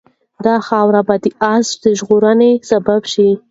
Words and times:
دا 0.45 0.55
خاوره 0.67 1.01
به 1.07 1.15
د 1.23 1.25
آس 1.53 1.67
د 1.83 1.85
ژغورنې 1.99 2.51
سبب 2.69 3.01
شي. 3.13 3.29